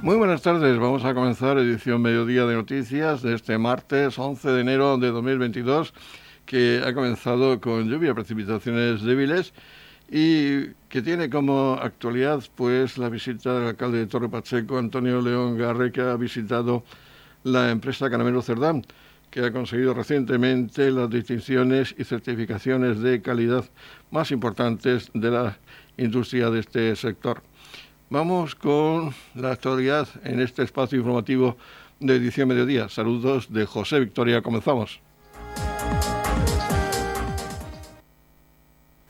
Muy 0.00 0.14
buenas 0.14 0.42
tardes, 0.42 0.78
vamos 0.78 1.04
a 1.04 1.12
comenzar 1.12 1.58
edición 1.58 2.00
Mediodía 2.00 2.46
de 2.46 2.54
Noticias 2.54 3.20
de 3.20 3.34
este 3.34 3.58
martes 3.58 4.16
11 4.16 4.48
de 4.48 4.60
enero 4.60 4.96
de 4.96 5.08
2022 5.08 5.92
que 6.46 6.80
ha 6.86 6.94
comenzado 6.94 7.60
con 7.60 7.88
lluvia, 7.88 8.14
precipitaciones 8.14 9.02
débiles 9.02 9.52
y 10.08 10.68
que 10.88 11.02
tiene 11.02 11.28
como 11.28 11.72
actualidad 11.82 12.44
pues 12.54 12.96
la 12.96 13.08
visita 13.08 13.58
del 13.58 13.70
alcalde 13.70 13.98
de 13.98 14.06
Torre 14.06 14.28
Pacheco, 14.28 14.78
Antonio 14.78 15.20
León 15.20 15.58
Garre, 15.58 15.90
que 15.90 16.02
ha 16.02 16.14
visitado 16.14 16.84
la 17.42 17.68
empresa 17.72 18.08
Caramelo 18.08 18.40
Cerdán, 18.40 18.84
que 19.32 19.40
ha 19.40 19.52
conseguido 19.52 19.94
recientemente 19.94 20.92
las 20.92 21.10
distinciones 21.10 21.92
y 21.98 22.04
certificaciones 22.04 23.00
de 23.00 23.20
calidad 23.20 23.64
más 24.12 24.30
importantes 24.30 25.10
de 25.12 25.30
la 25.32 25.58
industria 25.96 26.50
de 26.50 26.60
este 26.60 26.94
sector. 26.94 27.42
Vamos 28.10 28.54
con 28.54 29.10
la 29.34 29.52
actualidad 29.52 30.08
en 30.24 30.40
este 30.40 30.62
espacio 30.62 30.98
informativo 30.98 31.58
de 32.00 32.16
edición 32.16 32.48
mediodía. 32.48 32.88
Saludos 32.88 33.52
de 33.52 33.66
José 33.66 34.00
Victoria. 34.00 34.40
Comenzamos. 34.40 35.02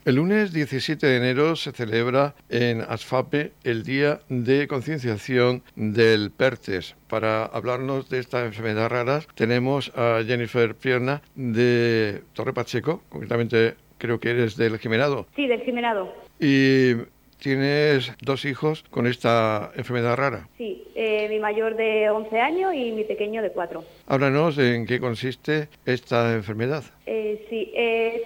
El 0.04 0.16
lunes 0.16 0.52
17 0.52 1.06
de 1.06 1.16
enero 1.16 1.54
se 1.54 1.70
celebra 1.70 2.34
en 2.48 2.80
ASFAPE 2.80 3.52
el 3.62 3.84
Día 3.84 4.18
de 4.28 4.66
Concienciación 4.66 5.62
del 5.76 6.32
PERTES. 6.32 6.96
Para 7.06 7.44
hablarnos 7.44 8.08
de 8.08 8.18
esta 8.18 8.44
enfermedad 8.46 8.88
rara 8.88 9.20
tenemos 9.36 9.92
a 9.94 10.22
Jennifer 10.26 10.74
Pierna 10.74 11.22
de 11.36 12.24
Torre 12.32 12.52
Pacheco, 12.52 13.02
concretamente 13.10 13.76
creo 13.98 14.18
que 14.18 14.30
eres 14.30 14.56
del 14.56 14.78
Jimenado. 14.78 15.28
Sí, 15.36 15.46
del 15.46 15.60
Jimenado. 15.60 16.12
Y 16.40 16.94
Tienes 17.38 18.12
dos 18.20 18.45
hijos 18.45 18.84
con 18.91 19.06
esta 19.06 19.70
enfermedad 19.77 20.17
rara. 20.17 20.48
Sí, 20.58 20.84
eh, 20.97 21.28
mi 21.28 21.39
mayor 21.39 21.77
de 21.77 22.11
11 22.11 22.41
años 22.41 22.75
y 22.75 22.91
mi 22.91 23.05
pequeño 23.05 23.42
de 23.42 23.50
4. 23.50 23.84
Háblanos 24.08 24.58
en 24.58 24.86
qué 24.86 24.98
consiste 24.98 25.69
esta 25.86 26.33
enfermedad. 26.33 26.83
Eh, 27.06 27.47
sí, 27.48 27.70
es 27.75 28.22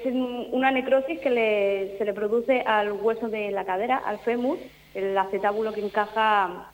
una 0.51 0.71
necrosis 0.71 1.21
que 1.21 1.95
se 1.99 2.05
le 2.05 2.15
produce 2.15 2.63
al 2.63 2.93
hueso 2.93 3.29
de 3.29 3.51
la 3.51 3.67
cadera, 3.67 3.99
al 3.99 4.19
fémur, 4.21 4.57
el 4.95 5.17
acetábulo 5.17 5.75
que 5.75 5.85
encaja 5.85 6.71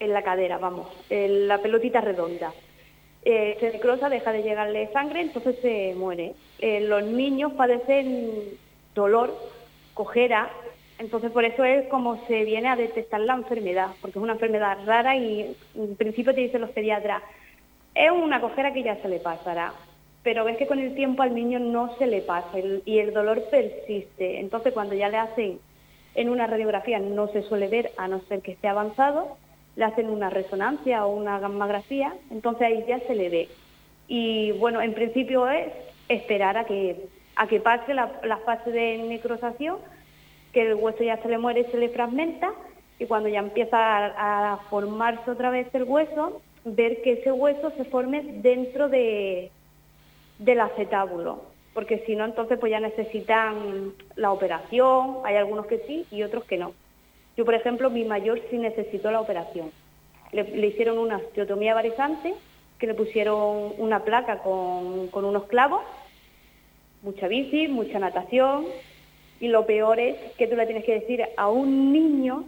en 0.00 0.12
la 0.12 0.22
cadera, 0.22 0.58
vamos, 0.58 0.88
la 1.10 1.58
pelotita 1.62 2.00
redonda. 2.00 2.52
Eh, 3.24 3.56
se 3.60 3.70
necrosa, 3.70 4.08
deja 4.08 4.32
de 4.32 4.42
llegarle 4.42 4.90
sangre, 4.92 5.20
entonces 5.20 5.56
se 5.62 5.94
muere. 5.96 6.34
los 6.60 7.04
niños 7.04 7.52
padecen 7.52 8.32
dolor, 8.94 9.32
cojera, 9.94 10.50
entonces, 10.98 11.30
por 11.30 11.44
eso 11.44 11.62
es 11.64 11.88
como 11.88 12.26
se 12.26 12.44
viene 12.44 12.68
a 12.68 12.76
detectar 12.76 13.20
la 13.20 13.34
enfermedad, 13.34 13.88
porque 14.00 14.18
es 14.18 14.22
una 14.22 14.32
enfermedad 14.32 14.78
rara 14.86 15.14
y 15.16 15.54
en 15.74 15.96
principio 15.96 16.34
te 16.34 16.40
dicen 16.40 16.62
los 16.62 16.70
pediatras, 16.70 17.22
es 17.94 18.10
una 18.10 18.40
cojera 18.40 18.72
que 18.72 18.82
ya 18.82 18.96
se 18.96 19.08
le 19.08 19.18
pasará, 19.18 19.74
pero 20.22 20.44
ves 20.44 20.56
que 20.56 20.66
con 20.66 20.78
el 20.78 20.94
tiempo 20.94 21.22
al 21.22 21.34
niño 21.34 21.58
no 21.58 21.96
se 21.98 22.06
le 22.06 22.22
pasa 22.22 22.58
y 22.84 22.98
el 22.98 23.12
dolor 23.12 23.44
persiste. 23.50 24.40
Entonces, 24.40 24.72
cuando 24.72 24.94
ya 24.94 25.08
le 25.08 25.18
hacen 25.18 25.58
en 26.14 26.30
una 26.30 26.46
radiografía, 26.46 26.98
no 26.98 27.28
se 27.28 27.42
suele 27.42 27.68
ver 27.68 27.92
a 27.98 28.08
no 28.08 28.20
ser 28.22 28.40
que 28.40 28.52
esté 28.52 28.68
avanzado, 28.68 29.36
le 29.76 29.84
hacen 29.84 30.08
una 30.08 30.30
resonancia 30.30 31.04
o 31.04 31.14
una 31.14 31.38
gammagrafía, 31.38 32.14
entonces 32.30 32.62
ahí 32.62 32.84
ya 32.88 33.00
se 33.00 33.14
le 33.14 33.28
ve. 33.28 33.48
Y 34.08 34.52
bueno, 34.52 34.80
en 34.80 34.94
principio 34.94 35.46
es 35.50 35.68
esperar 36.08 36.56
a 36.56 36.64
que, 36.64 37.06
a 37.36 37.46
que 37.46 37.60
pase 37.60 37.92
la, 37.92 38.12
la 38.24 38.38
fase 38.38 38.70
de 38.70 38.98
necrosación 38.98 39.76
que 40.56 40.62
el 40.62 40.74
hueso 40.76 41.04
ya 41.04 41.18
se 41.18 41.28
le 41.28 41.36
muere 41.36 41.70
se 41.70 41.76
le 41.76 41.90
fragmenta 41.90 42.50
y 42.98 43.04
cuando 43.04 43.28
ya 43.28 43.40
empieza 43.40 43.76
a, 43.76 44.56
formarse 44.70 45.30
otra 45.30 45.50
vez 45.50 45.66
el 45.74 45.82
hueso, 45.82 46.40
ver 46.64 47.02
que 47.02 47.12
ese 47.12 47.30
hueso 47.30 47.72
se 47.76 47.84
forme 47.84 48.22
dentro 48.40 48.88
de, 48.88 49.50
del 50.38 50.60
acetábulo, 50.60 51.42
porque 51.74 52.02
si 52.06 52.16
no 52.16 52.24
entonces 52.24 52.58
pues 52.58 52.70
ya 52.70 52.80
necesitan 52.80 53.92
la 54.14 54.32
operación, 54.32 55.18
hay 55.26 55.36
algunos 55.36 55.66
que 55.66 55.80
sí 55.86 56.06
y 56.10 56.22
otros 56.22 56.44
que 56.44 56.56
no. 56.56 56.72
Yo, 57.36 57.44
por 57.44 57.54
ejemplo, 57.54 57.90
mi 57.90 58.06
mayor 58.06 58.40
sí 58.48 58.56
necesitó 58.56 59.10
la 59.10 59.20
operación. 59.20 59.70
Le, 60.32 60.66
hicieron 60.66 60.96
una 60.96 61.18
osteotomía 61.18 61.74
varizante, 61.74 62.34
que 62.78 62.86
le 62.86 62.94
pusieron 62.94 63.74
una 63.76 64.04
placa 64.04 64.38
con, 64.38 65.08
con 65.08 65.26
unos 65.26 65.44
clavos, 65.48 65.82
mucha 67.02 67.28
bici, 67.28 67.68
mucha 67.68 67.98
natación, 67.98 68.64
y 69.40 69.48
lo 69.48 69.66
peor 69.66 70.00
es 70.00 70.16
que 70.38 70.46
tú 70.46 70.56
le 70.56 70.66
tienes 70.66 70.84
que 70.84 71.00
decir 71.00 71.24
a 71.36 71.48
un 71.48 71.92
niño, 71.92 72.44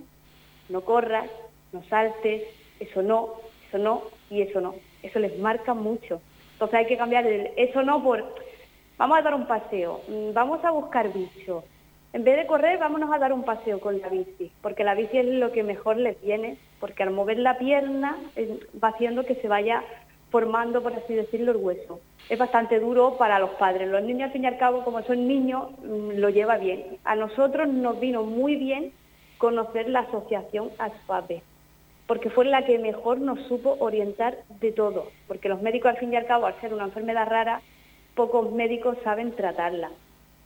no 0.68 0.82
corras, 0.82 1.28
no 1.72 1.82
saltes, 1.84 2.42
eso 2.80 3.02
no, 3.02 3.34
eso 3.68 3.78
no 3.78 4.02
y 4.30 4.42
eso 4.42 4.60
no. 4.60 4.74
Eso 5.02 5.18
les 5.18 5.38
marca 5.38 5.74
mucho. 5.74 6.20
Entonces 6.54 6.78
hay 6.78 6.86
que 6.86 6.96
cambiar 6.96 7.26
el 7.26 7.50
eso 7.56 7.82
no 7.82 8.02
por, 8.02 8.24
vamos 8.96 9.18
a 9.18 9.22
dar 9.22 9.34
un 9.34 9.46
paseo, 9.46 10.02
mm, 10.08 10.32
vamos 10.32 10.64
a 10.64 10.70
buscar 10.70 11.12
bichos. 11.12 11.64
En 12.12 12.24
vez 12.24 12.36
de 12.36 12.46
correr, 12.46 12.78
vámonos 12.78 13.12
a 13.12 13.18
dar 13.18 13.34
un 13.34 13.44
paseo 13.44 13.80
con 13.80 14.00
la 14.00 14.08
bici, 14.08 14.50
porque 14.62 14.82
la 14.82 14.94
bici 14.94 15.18
es 15.18 15.26
lo 15.26 15.52
que 15.52 15.62
mejor 15.62 15.98
les 15.98 16.20
viene, 16.22 16.56
porque 16.80 17.02
al 17.02 17.10
mover 17.10 17.38
la 17.38 17.58
pierna 17.58 18.16
va 18.82 18.88
haciendo 18.88 19.26
que 19.26 19.34
se 19.34 19.46
vaya 19.46 19.84
formando, 20.30 20.82
por 20.82 20.92
así 20.94 21.14
decirlo, 21.14 21.52
el 21.52 21.58
hueso. 21.58 22.00
Es 22.28 22.38
bastante 22.38 22.78
duro 22.78 23.16
para 23.16 23.38
los 23.38 23.50
padres. 23.50 23.88
Los 23.88 24.02
niños, 24.02 24.26
al 24.26 24.32
fin 24.32 24.44
y 24.44 24.46
al 24.46 24.58
cabo, 24.58 24.84
como 24.84 25.02
son 25.02 25.26
niños, 25.26 25.70
mm, 25.82 26.18
lo 26.18 26.28
lleva 26.28 26.58
bien. 26.58 26.98
A 27.04 27.16
nosotros 27.16 27.68
nos 27.68 27.98
vino 28.00 28.22
muy 28.22 28.56
bien 28.56 28.92
conocer 29.38 29.88
la 29.88 30.00
asociación 30.00 30.70
ASFAPE, 30.78 31.42
porque 32.06 32.28
fue 32.30 32.44
la 32.44 32.64
que 32.64 32.78
mejor 32.78 33.20
nos 33.20 33.40
supo 33.46 33.76
orientar 33.78 34.38
de 34.60 34.72
todo, 34.72 35.10
porque 35.26 35.48
los 35.48 35.62
médicos, 35.62 35.92
al 35.92 35.98
fin 35.98 36.12
y 36.12 36.16
al 36.16 36.26
cabo, 36.26 36.46
al 36.46 36.60
ser 36.60 36.74
una 36.74 36.84
enfermedad 36.84 37.28
rara, 37.28 37.62
pocos 38.14 38.50
médicos 38.50 38.98
saben 39.04 39.32
tratarla. 39.32 39.90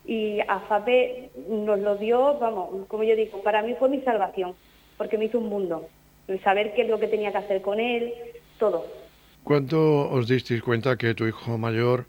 Y 0.05 0.41
AFAPE 0.41 1.31
nos 1.49 1.79
lo 1.79 1.97
dio, 1.97 2.39
vamos, 2.39 2.87
como 2.87 3.03
yo 3.03 3.17
digo, 3.17 3.43
para 3.43 3.63
mí 3.63 3.75
fue 3.79 3.89
mi 3.89 4.01
salvación, 4.03 4.55
porque 4.99 5.17
me 5.17 5.25
hizo 5.27 5.39
un 5.39 5.49
mundo. 5.49 5.89
El 6.29 6.41
saber 6.43 6.75
qué 6.75 6.83
es 6.83 6.89
lo 6.89 7.01
que 7.01 7.09
tenía 7.09 7.33
que 7.33 7.39
hacer 7.39 7.63
con 7.63 7.81
él, 7.81 8.13
todo. 8.59 9.02
¿Cuándo 9.45 10.09
os 10.11 10.29
disteis 10.29 10.63
cuenta 10.63 10.97
que 10.97 11.15
tu 11.15 11.27
hijo 11.27 11.59
mayor 11.59 12.07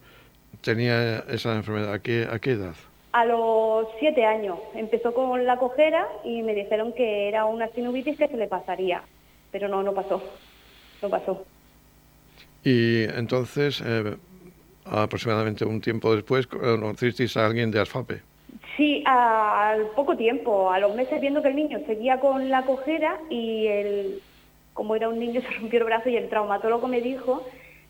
tenía 0.61 1.19
esa 1.29 1.55
enfermedad? 1.55 1.93
¿A 1.93 1.99
qué, 1.99 2.27
a 2.29 2.39
qué 2.39 2.51
edad? 2.51 2.75
A 3.11 3.25
los 3.25 3.87
siete 3.99 4.25
años. 4.25 4.59
Empezó 4.75 5.13
con 5.13 5.45
la 5.45 5.57
cojera 5.57 6.07
y 6.23 6.43
me 6.43 6.53
dijeron 6.53 6.93
que 6.93 7.27
era 7.27 7.45
una 7.45 7.67
sinusitis 7.69 8.17
que 8.17 8.27
se 8.27 8.37
le 8.37 8.47
pasaría, 8.47 9.03
pero 9.51 9.67
no, 9.67 9.81
no 9.81 9.93
pasó. 9.93 10.21
No 11.01 11.09
pasó. 11.09 11.45
Y 12.63 13.03
entonces, 13.03 13.81
eh, 13.85 14.15
aproximadamente 14.85 15.65
un 15.65 15.81
tiempo 15.81 16.15
después, 16.15 16.47
conocisteis 16.47 17.35
a 17.35 17.45
alguien 17.47 17.71
de 17.71 17.81
ASFAPE. 17.81 18.21
Sí, 18.77 19.03
al 19.05 19.87
poco 19.95 20.15
tiempo, 20.15 20.71
a 20.71 20.79
los 20.79 20.95
meses 20.95 21.19
viendo 21.19 21.41
que 21.41 21.49
el 21.49 21.55
niño 21.55 21.79
seguía 21.85 22.19
con 22.19 22.49
la 22.49 22.63
cojera 22.63 23.19
y 23.29 23.67
el, 23.67 24.21
como 24.73 24.95
era 24.95 25.09
un 25.09 25.19
niño, 25.19 25.41
se 25.47 25.49
rompió 25.49 25.79
el 25.79 25.85
brazo 25.85 26.09
y 26.09 26.17
el 26.17 26.29
traumatólogo 26.29 26.87
me 26.87 27.01
dijo 27.01 27.45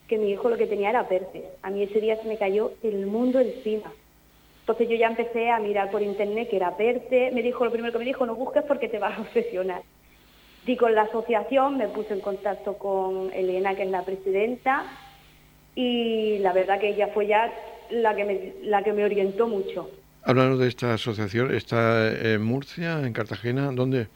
que 0.08 0.18
mi 0.18 0.32
hijo 0.32 0.50
lo 0.50 0.58
que 0.58 0.68
tenía 0.68 0.90
era 0.90 1.08
PERTE. 1.08 1.46
A 1.62 1.70
mí 1.70 1.84
ese 1.84 2.00
día 2.02 2.22
se 2.22 2.28
me 2.28 2.38
cayó 2.38 2.74
el 2.84 3.06
mundo 3.06 3.40
encima. 3.40 3.92
Entonces 4.62 4.88
yo 4.88 4.96
ya 4.96 5.08
empecé 5.08 5.50
a 5.50 5.60
mirar 5.60 5.92
por 5.92 6.02
internet 6.02 6.50
que 6.50 6.56
era 6.56 6.78
PERTE. 6.78 7.32
Me 7.32 7.42
dijo, 7.42 7.66
lo 7.66 7.72
primero 7.72 7.92
que 7.92 8.00
me 8.00 8.06
dijo, 8.06 8.26
no 8.26 8.36
busques 8.36 8.64
porque 8.64 8.88
te 8.88 9.00
vas 9.00 9.18
a 9.18 9.22
obsesionar. 9.22 9.82
Y 10.66 10.78
con 10.78 10.96
la 10.96 11.04
asociación 11.04 11.78
me 11.78 11.90
puse 11.90 12.14
en 12.14 12.22
contacto 12.22 12.78
con 12.78 13.32
Elena, 13.34 13.76
que 13.76 13.84
es 13.84 13.90
la 13.90 14.04
presidenta, 14.04 14.86
y 15.76 16.38
la 16.40 16.54
verdad 16.54 16.80
que 16.80 16.90
ella 16.90 17.10
fue 17.14 17.28
ya 17.28 17.52
la 17.90 18.16
que 18.16 18.24
me, 18.24 18.54
la 18.62 18.82
que 18.84 18.94
me 18.94 19.04
orientó 19.04 19.48
mucho. 19.48 19.90
Hablando 20.24 20.58
de 20.58 20.70
esta 20.70 20.94
asociación, 20.94 21.54
¿está 21.54 22.08
en 22.08 22.42
Murcia, 22.42 23.06
en 23.06 23.12
Cartagena? 23.12 23.72
¿Dónde, 23.74 24.08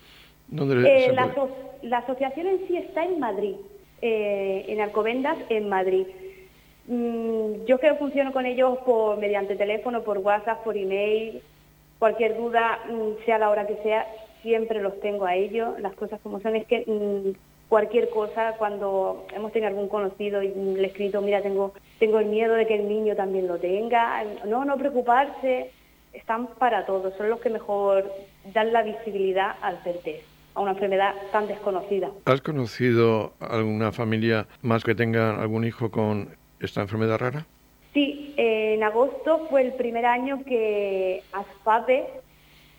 dónde 0.48 1.08
eh, 1.08 1.12
la, 1.14 1.34
la 1.82 2.00
asociación 2.00 2.48
en 2.48 2.68
sí 2.68 2.78
está 2.78 3.04
en 3.04 3.20
Madrid, 3.20 3.56
eh, 4.02 4.66
en 4.68 4.82
Alcobendas, 4.82 5.38
en 5.50 5.70
Madrid. 5.70 6.08
Mm, 6.88 7.66
yo 7.66 7.80
que 7.80 7.94
funciono 7.96 8.32
con 8.32 8.46
ellos 8.46 8.78
por 8.80 9.18
mediante 9.18 9.56
teléfono, 9.56 10.04
por 10.04 10.20
WhatsApp, 10.20 10.64
por 10.64 10.78
email. 10.78 11.42
Cualquier 12.00 12.38
duda, 12.38 12.80
mm, 12.90 13.26
sea 13.26 13.40
la 13.40 13.50
hora 13.50 13.68
que 13.68 13.78
sea, 13.84 14.08
siempre 14.42 14.82
los 14.82 15.00
tengo 15.00 15.26
a 15.26 15.36
ellos. 15.36 15.80
Las 15.80 15.94
cosas 15.96 16.20
como 16.22 16.40
son 16.40 16.56
es 16.56 16.66
que 16.66 16.84
mm, 16.88 17.38
cualquier 17.70 18.10
cosa, 18.10 18.54
cuando 18.58 19.26
hemos 19.36 19.52
tenido 19.52 19.70
algún 19.70 19.90
conocido 19.90 20.42
y 20.42 20.50
le 20.50 20.84
he 20.84 20.88
escrito, 20.88 21.22
mira, 21.22 21.42
tengo, 21.42 21.74
tengo 22.00 22.20
el 22.20 22.28
miedo 22.28 22.56
de 22.56 22.68
que 22.68 22.76
el 22.76 22.88
niño 22.88 23.16
también 23.16 23.48
lo 23.48 23.58
tenga. 23.58 24.24
No, 24.46 24.66
no 24.66 24.78
preocuparse. 24.78 25.72
Están 26.14 26.48
para 26.48 26.86
todos, 26.86 27.14
son 27.16 27.30
los 27.30 27.40
que 27.42 27.50
mejor 27.50 28.12
dan 28.54 28.74
la 28.74 28.82
visibilidad 28.82 29.56
al 29.62 29.78
CERTES 29.84 30.37
a 30.58 30.62
una 30.62 30.72
enfermedad 30.72 31.14
tan 31.32 31.48
desconocida. 31.48 32.10
¿Has 32.26 32.42
conocido 32.42 33.34
alguna 33.40 33.92
familia 33.92 34.48
más 34.64 34.84
que 34.84 34.96
tenga 34.96 35.40
algún 35.40 35.64
hijo 35.64 35.92
con 35.92 36.30
esta 36.60 36.82
enfermedad 36.82 37.20
rara? 37.20 37.46
Sí, 37.94 38.34
en 38.38 38.82
agosto 38.82 39.46
fue 39.52 39.62
el 39.62 39.74
primer 39.74 40.08
año 40.08 40.44
que 40.44 41.22
ASFAPE 41.32 42.08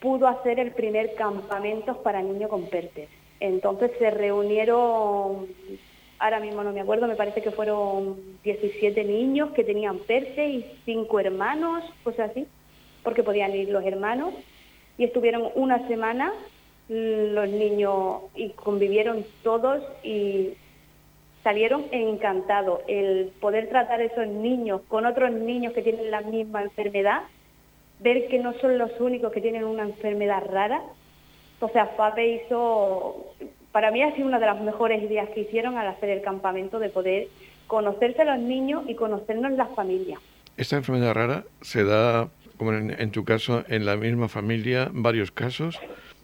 pudo 0.00 0.26
hacer 0.26 0.58
el 0.58 0.72
primer 0.72 1.14
campamento 1.14 2.02
para 2.02 2.20
niños 2.20 2.50
con 2.50 2.68
PERTES. 2.68 3.08
Entonces 3.38 3.92
se 4.00 4.10
reunieron, 4.10 5.46
ahora 6.18 6.40
mismo 6.40 6.64
no 6.64 6.72
me 6.72 6.80
acuerdo, 6.80 7.06
me 7.06 7.14
parece 7.14 7.42
que 7.42 7.52
fueron 7.52 8.16
17 8.42 9.04
niños 9.04 9.50
que 9.52 9.62
tenían 9.62 9.98
perse 10.00 10.48
y 10.48 10.66
cinco 10.84 11.20
hermanos, 11.20 11.84
cosas 12.02 12.30
así, 12.32 12.44
porque 13.04 13.22
podían 13.22 13.54
ir 13.54 13.68
los 13.68 13.84
hermanos, 13.84 14.34
y 14.96 15.04
estuvieron 15.04 15.48
una 15.54 15.86
semana 15.86 16.32
los 16.88 17.48
niños 17.48 18.22
y 18.34 18.50
convivieron 18.50 19.24
todos 19.42 19.82
y 20.02 20.54
salieron 21.42 21.84
encantados. 21.92 22.80
El 22.88 23.30
poder 23.40 23.68
tratar 23.68 24.00
a 24.00 24.04
esos 24.04 24.26
niños 24.26 24.80
con 24.88 25.06
otros 25.06 25.30
niños 25.30 25.72
que 25.72 25.82
tienen 25.82 26.10
la 26.10 26.22
misma 26.22 26.62
enfermedad, 26.62 27.22
ver 28.00 28.28
que 28.28 28.38
no 28.38 28.54
son 28.54 28.78
los 28.78 28.98
únicos 29.00 29.32
que 29.32 29.40
tienen 29.40 29.64
una 29.64 29.82
enfermedad 29.82 30.42
rara. 30.50 30.82
Entonces 31.54 31.82
FAPE 31.96 32.44
hizo, 32.44 33.34
para 33.72 33.90
mí 33.90 34.02
ha 34.02 34.14
sido 34.14 34.28
una 34.28 34.38
de 34.38 34.46
las 34.46 34.60
mejores 34.60 35.02
ideas 35.02 35.28
que 35.30 35.40
hicieron 35.40 35.76
al 35.76 35.88
hacer 35.88 36.08
el 36.08 36.22
campamento 36.22 36.78
de 36.78 36.88
poder 36.88 37.28
conocerse 37.66 38.22
a 38.22 38.36
los 38.36 38.38
niños 38.38 38.84
y 38.88 38.94
conocernos 38.94 39.52
las 39.52 39.68
familias. 39.74 40.20
Esta 40.56 40.76
enfermedad 40.76 41.14
rara 41.14 41.44
se 41.60 41.84
da, 41.84 42.28
como 42.56 42.72
en, 42.72 43.10
tu 43.10 43.24
caso, 43.24 43.64
en 43.68 43.84
la 43.84 43.96
misma 43.96 44.28
familia, 44.28 44.88
varios 44.92 45.30
casos 45.30 45.78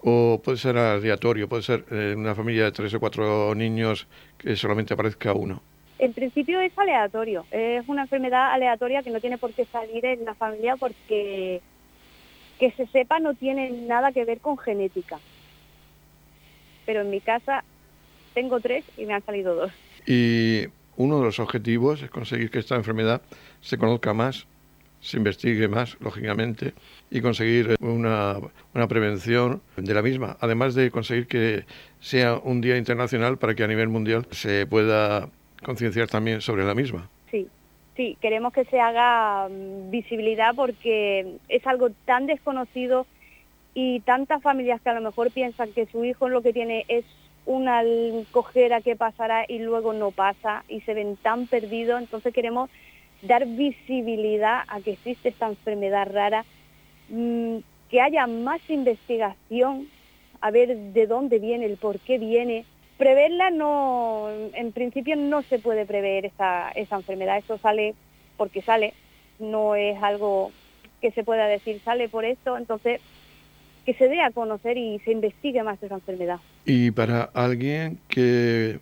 o 0.07 0.41
puede 0.45 0.59
ser 0.59 0.77
aleatorio, 0.77 1.49
puede 1.49 1.63
ser 1.63 1.85
en 1.91 1.99
eh, 1.99 2.15
una 2.15 2.35
familia 2.35 2.65
de 2.65 2.73
tres 2.73 2.93
o 2.93 3.01
cuatro 3.01 3.55
niños 3.55 4.07
que 4.37 4.55
solamente 4.55 4.93
aparezca 4.93 5.33
uno. 5.33 5.63
En 5.99 6.13
principio 6.13 6.61
es 6.61 6.77
aleatorio, 6.77 7.47
es 7.51 7.89
una 7.89 8.03
enfermedad 8.03 8.53
aleatoria 8.53 9.03
que 9.03 9.11
no 9.11 9.21
tiene 9.21 9.39
por 9.39 9.53
qué 9.55 9.65
salir 9.65 10.05
en 10.05 10.25
la 10.25 10.35
familia 10.35 10.77
porque 10.77 11.63
que 12.59 12.71
se 12.73 12.87
sepa 12.89 13.19
no 13.19 13.35
tiene 13.35 13.71
nada 13.71 14.13
que 14.13 14.25
ver 14.25 14.41
con 14.41 14.59
genética. 14.59 15.19
Pero 16.85 17.01
en 17.01 17.11
mi 17.11 17.21
casa 17.21 17.65
tengo 18.35 18.61
tres 18.61 18.85
y 18.99 19.07
me 19.07 19.15
han 19.15 19.25
salido 19.25 19.55
dos. 19.55 19.73
Y 20.07 20.67
uno 20.97 21.19
de 21.19 21.25
los 21.25 21.39
objetivos 21.39 22.03
es 22.03 22.11
conseguir 22.11 22.51
que 22.51 22.59
esta 22.59 22.77
enfermedad 22.77 23.23
se 23.63 23.79
conozca 23.79 24.13
más, 24.13 24.47
se 25.05 25.19
investigue 25.19 25.69
más, 25.69 25.99
lógicamente, 26.01 26.73
y 27.11 27.21
conseguir 27.21 27.77
una, 27.81 28.39
una, 28.73 28.89
prevención 28.89 29.61
de 29.77 29.93
la 29.93 30.01
misma, 30.01 30.39
además 30.41 30.75
de 30.75 30.91
conseguir 30.91 31.27
que 31.27 31.65
sea 32.01 32.39
un 32.43 32.63
día 32.63 32.79
internacional 32.79 33.37
para 33.37 33.55
que 33.55 33.65
a 33.65 33.67
nivel 33.67 33.89
mundial 33.89 34.27
se 34.31 34.67
pueda 34.67 35.29
concienciar 35.63 36.09
también 36.09 36.41
sobre 36.41 36.65
la 36.65 36.75
misma. 36.75 37.11
Sí, 37.31 37.49
sí, 37.97 38.17
queremos 38.23 38.55
que 38.55 38.65
se 38.65 38.81
haga 38.81 39.47
mm, 39.51 39.91
visibilidad 39.91 40.55
porque 40.55 41.37
es 41.51 41.67
algo 41.67 41.91
tan 42.07 42.25
desconocido 42.25 43.07
y 43.75 44.01
tantas 44.01 44.43
familias 44.43 44.81
que 44.81 44.89
a 44.89 44.95
lo 44.95 45.03
mejor 45.03 45.31
piensan 45.33 45.73
que 45.75 45.85
su 45.85 46.03
hijo 46.07 46.31
lo 46.31 46.41
que 46.41 46.55
tiene 46.55 46.87
es 46.89 47.05
una 47.45 47.83
cojera 48.31 48.81
que 48.81 48.97
pasará 48.97 49.45
y 49.47 49.59
luego 49.59 49.93
no 49.93 50.13
pasa 50.13 50.65
y 50.67 50.81
se 50.81 50.95
ven 50.95 51.19
tan 51.19 51.47
perdidos, 51.47 52.01
entonces 52.01 52.33
queremos 52.33 52.71
dar 53.27 53.47
visibilidad 53.47 54.63
a 54.69 54.81
que 54.81 54.93
existe 54.93 55.31
esta 55.31 55.49
enfermedad 55.49 56.09
rara, 56.11 56.45
mm, 57.09 57.57
que 57.91 58.01
haya 58.01 58.27
más 58.27 58.61
investigación, 58.69 59.89
a 60.41 60.51
ver 60.51 60.77
de 60.77 61.07
dónde 61.07 61.39
viene, 61.39 61.67
el 61.67 61.77
por 61.77 61.99
qué 62.01 62.19
viene. 62.19 62.65
Preverla 62.99 63.51
no, 63.51 64.29
en 64.53 64.73
principio 64.73 65.17
no 65.17 65.43
se 65.43 65.59
puede 65.59 65.85
prever 65.87 66.27
esa, 66.27 66.71
esa 66.71 66.97
enfermedad, 66.97 67.39
eso 67.39 67.59
sale 67.59 67.95
porque 68.37 68.63
sale, 68.63 68.95
no 69.39 69.75
es 69.75 70.01
algo 70.03 70.53
que 71.01 71.11
se 71.11 71.25
pueda 71.25 71.47
decir 71.47 71.81
sale 71.85 72.09
por 72.09 72.25
esto, 72.25 72.57
entonces 72.57 73.01
que 73.85 73.95
se 73.95 74.09
dé 74.09 74.23
a 74.23 74.31
conocer 74.31 74.79
y 74.79 74.99
se 75.01 75.13
investigue 75.13 75.63
más 75.63 75.83
esa 75.83 75.95
enfermedad. 75.95 76.41
Y 76.65 76.91
para 76.91 77.25
alguien 77.35 77.99
que 78.09 78.81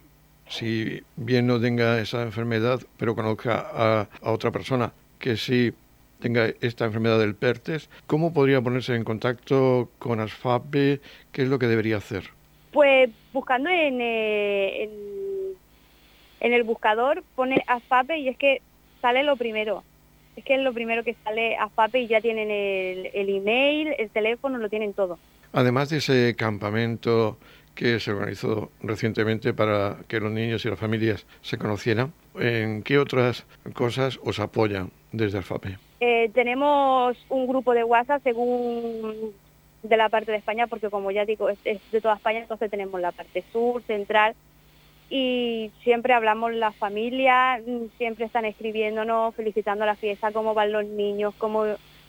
si 0.53 1.03
bien 1.17 1.47
no 1.47 1.59
tenga 1.61 1.99
esa 1.99 2.23
enfermedad, 2.23 2.81
pero 2.99 3.15
conozca 3.15 3.67
a, 3.73 4.09
otra 4.21 4.51
persona 4.51 4.93
que 5.19 5.37
sí 5.37 5.73
tenga 6.21 6.47
esta 6.61 6.85
enfermedad 6.85 7.19
del 7.19 7.35
PERTES, 7.35 7.89
¿cómo 8.07 8.35
podría 8.35 8.61
ponerse 8.61 8.95
en 8.95 9.03
contacto 9.03 9.89
con 9.99 10.21
ASFAPE? 10.21 11.01
¿Qué 11.33 11.43
es 11.43 11.49
lo 11.49 11.59
que 11.59 11.67
debería 11.67 11.97
hacer? 11.97 12.25
Pues 12.71 13.11
buscando 13.33 13.71
en, 13.71 14.01
eh, 14.01 14.89
en, 16.41 16.53
el 16.53 16.63
buscador 16.65 17.25
pone 17.35 17.65
ASFAPE 17.67 18.19
y 18.19 18.29
es 18.29 18.37
que 18.37 18.61
sale 19.01 19.23
lo 19.23 19.37
primero. 19.37 19.83
Es 20.37 20.45
que 20.45 20.55
es 20.55 20.61
lo 20.61 20.73
primero 20.73 21.03
que 21.03 21.17
sale 21.25 21.57
ASFAPE 21.57 22.01
y 22.01 22.07
ya 22.09 22.21
tienen 22.21 22.51
el, 22.51 23.11
el 23.15 23.29
email, 23.29 23.95
el 23.99 24.11
teléfono, 24.11 24.59
lo 24.59 24.69
tienen 24.69 24.93
todo. 24.93 25.19
Además 25.53 25.91
de 25.91 25.99
ese 25.99 26.35
campamento 26.37 27.39
que 27.75 28.01
se 28.01 28.13
organizó 28.13 28.71
recientemente 28.83 29.55
para 29.55 29.99
que 30.09 30.21
los 30.21 30.31
niños 30.31 30.65
y 30.65 30.69
las 30.69 30.79
familias 30.79 31.27
se 31.41 31.59
conocieran. 31.59 32.13
¿En 32.39 32.83
qué 32.83 32.99
otras 32.99 33.47
cosas 33.75 34.19
os 34.25 34.41
apoyan 34.41 34.91
desde 35.13 35.39
Alfape? 35.39 35.79
Eh, 36.01 36.31
tenemos 36.35 37.17
un 37.29 37.47
grupo 37.47 37.75
de 37.75 37.85
WhatsApp 37.85 38.23
según 38.23 39.33
de 39.83 39.97
la 39.97 40.09
parte 40.09 40.31
de 40.31 40.39
España, 40.39 40.67
porque 40.67 40.91
como 40.91 41.11
ya 41.11 41.25
digo, 41.25 41.49
es, 41.49 41.59
de 41.65 42.01
toda 42.01 42.15
España, 42.15 42.41
entonces 42.41 42.71
tenemos 42.71 43.01
la 43.01 43.13
parte 43.13 43.43
sur, 43.53 43.83
central, 43.83 44.35
y 45.11 45.71
siempre 45.83 46.15
hablamos 46.15 46.55
la 46.55 46.73
familia, 46.73 47.61
siempre 47.99 48.25
están 48.25 48.45
escribiéndonos, 48.45 49.35
felicitando 49.35 49.85
la 49.85 49.97
fiesta, 49.97 50.33
cómo 50.33 50.55
van 50.55 50.73
los 50.73 50.85
niños, 50.85 51.35
cómo, 51.37 51.65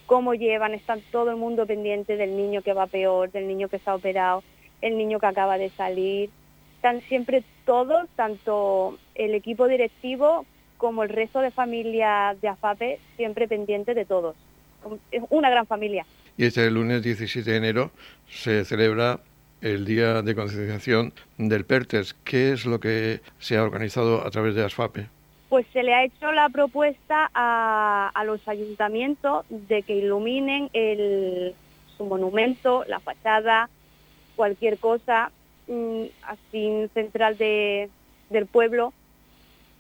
cómo 0.06 0.36
llevan, 0.36 0.74
están 0.74 1.02
todo 1.12 1.32
el 1.32 1.36
mundo 1.36 1.66
pendiente 1.66 2.16
del 2.16 2.38
niño 2.38 2.62
que 2.62 2.74
va 2.74 2.88
peor, 2.88 3.32
del 3.32 3.48
niño 3.48 3.68
que 3.68 3.78
está 3.78 3.96
operado 3.96 4.44
el 4.84 4.98
niño 4.98 5.20
que 5.20 5.26
acaba 5.26 5.58
de 5.58 5.70
salir. 5.70 6.30
Están 6.76 7.02
siempre 7.02 7.44
todos, 7.66 8.08
tanto 8.16 9.00
el 9.16 9.34
equipo 9.34 9.68
directivo 9.68 10.46
como 10.78 11.04
el 11.04 11.10
resto 11.10 11.40
de 11.40 11.50
familias 11.50 12.40
de 12.42 12.50
AFAPE, 12.50 13.00
siempre 13.16 13.48
pendientes 13.48 13.96
de 13.96 14.04
todos. 14.06 14.36
Es 15.12 15.24
una 15.30 15.50
gran 15.50 15.66
familia. 15.66 16.06
Y 16.38 16.46
este 16.46 16.70
lunes 16.70 17.02
17 17.02 17.50
de 17.50 17.58
enero 17.58 17.92
se 18.28 18.66
celebra 18.66 19.22
el 19.62 19.86
Día 19.86 20.22
de 20.22 20.36
Concienciación 20.36 21.14
del 21.38 21.64
PERTES. 21.64 22.16
¿Qué 22.26 22.52
es 22.52 22.66
lo 22.66 22.82
que 22.82 23.22
se 23.40 23.56
ha 23.56 23.64
organizado 23.64 24.28
a 24.28 24.30
través 24.30 24.56
de 24.56 24.66
ASFAPE? 24.66 25.08
Pues 25.48 25.66
se 25.72 25.84
le 25.84 25.94
ha 25.94 26.04
hecho 26.04 26.34
la 26.34 26.50
propuesta 26.50 27.32
a, 27.34 28.12
a 28.14 28.24
los 28.26 28.46
ayuntamientos 28.50 29.46
de 29.50 29.84
que 29.84 29.96
iluminen 29.96 30.70
el, 30.74 31.56
su 31.96 32.04
monumento, 32.04 32.84
la 32.90 33.00
fachada, 33.00 33.70
cualquier 34.36 34.78
cosa 34.78 35.32
mm, 35.68 36.04
así 36.24 36.90
central 36.94 37.38
de, 37.38 37.90
del 38.30 38.46
pueblo 38.46 38.94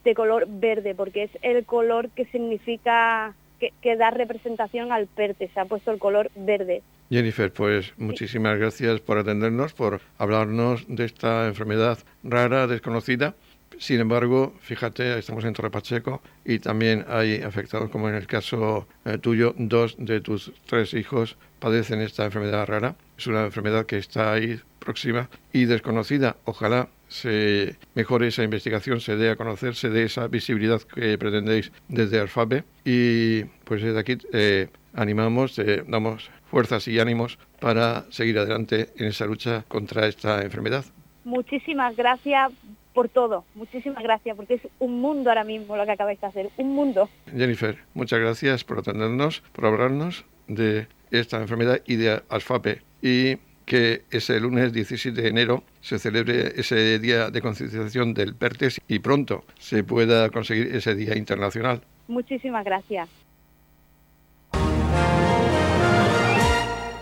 de 0.04 0.16
color 0.16 0.46
verde, 0.48 0.96
porque 0.96 1.24
es 1.24 1.32
el 1.42 1.66
color 1.66 2.10
que 2.10 2.26
significa, 2.26 3.34
que, 3.60 3.96
da 3.96 4.12
representación 4.12 4.92
al 4.92 5.08
PERTE, 5.08 5.50
se 5.54 5.60
ha 5.60 5.66
puesto 5.66 5.92
el 5.92 6.00
color 6.00 6.30
verde. 6.36 6.82
Jennifer, 7.10 7.52
pues 7.52 7.94
muchísimas 7.98 8.58
gracias 8.58 9.00
por 9.00 9.18
atendernos, 9.18 9.74
por 9.74 10.02
hablarnos 10.18 10.86
de 10.88 11.06
esta 11.06 11.48
enfermedad 11.48 12.00
rara, 12.24 12.68
desconocida. 12.68 13.36
Sin 13.84 14.00
embargo, 14.00 14.54
fíjate, 14.62 15.20
estamos 15.20 15.44
en 15.44 15.52
Torre 15.52 15.70
Pacheco 15.70 16.22
y 16.46 16.60
también 16.60 17.04
hay 17.10 17.42
afectados, 17.42 17.90
como 17.90 18.08
en 18.08 18.16
el 18.16 18.28
caso 18.28 18.88
eh, 19.04 19.18
tuyo, 19.18 19.54
dos 19.58 19.98
de 19.98 20.22
tus 20.22 20.54
tres 20.66 20.94
hijos 20.94 21.36
padecen 21.60 22.00
esta 22.00 22.24
enfermedad 22.24 22.66
rara. 22.66 22.96
Es 23.18 23.28
una 23.28 23.44
enfermedad 23.44 23.86
que 23.86 23.98
está 23.98 24.32
ahí 24.32 24.58
próxima 24.80 25.30
y 25.52 25.66
desconocida. 25.66 26.38
Ojalá 26.46 26.88
se 27.10 27.76
mejore 27.94 28.28
esa 28.28 28.44
investigación, 28.44 29.02
se 29.02 29.18
dé 29.18 29.32
a 29.32 29.36
conocer, 29.36 29.76
se 29.76 29.90
dé 29.90 30.04
esa 30.04 30.30
visibilidad 30.30 30.82
que 30.82 31.18
pretendéis 31.18 31.74
desde 31.90 32.22
Alfabe. 32.22 32.64
Y 32.86 33.44
pues 33.66 33.82
desde 33.82 34.00
aquí 34.00 34.18
eh, 34.32 34.70
animamos, 34.94 35.60
eh, 35.60 35.84
damos 35.86 36.32
fuerzas 36.50 36.88
y 36.88 37.02
ánimos 37.02 37.38
para 37.60 38.06
seguir 38.12 38.40
adelante 38.40 38.92
en 38.96 39.08
esa 39.08 39.26
lucha 39.26 39.66
contra 39.68 40.08
esta 40.08 40.42
enfermedad. 40.42 40.86
Muchísimas 41.26 41.98
gracias 41.98 42.54
por 42.94 43.10
todo. 43.10 43.46
Muchísimas 43.56 44.04
gracias, 44.04 44.36
porque 44.36 44.56
es 44.56 44.62
un 44.80 45.02
mundo 45.02 45.30
ahora 45.30 45.44
mismo 45.44 45.76
lo 45.76 45.86
que 45.86 45.92
acabáis 45.92 46.22
de 46.22 46.28
hacer, 46.28 46.50
un 46.58 46.74
mundo. 46.76 47.10
Jennifer, 47.36 47.78
muchas 47.94 48.20
gracias 48.20 48.64
por 48.64 48.80
atendernos, 48.80 49.42
por 49.52 49.66
hablarnos 49.66 50.26
de 50.48 50.88
esta 51.12 51.38
enfermedad 51.38 51.82
y 51.86 51.96
de 51.96 52.22
ASFAPE 52.30 52.82
y 53.02 53.38
que 53.66 54.04
ese 54.12 54.40
lunes 54.40 54.74
17 54.74 55.22
de 55.22 55.28
enero 55.28 55.64
se 55.82 56.00
celebre 56.00 56.60
ese 56.60 57.00
día 57.00 57.30
de 57.30 57.42
concienciación 57.42 58.14
del 58.14 58.36
PERTES 58.36 58.82
y 58.88 59.00
pronto 59.00 59.46
se 59.58 59.84
pueda 59.84 60.30
conseguir 60.30 60.76
ese 60.76 60.96
día 60.96 61.18
internacional. 61.18 61.82
Muchísimas 62.08 62.66
gracias. 62.66 63.10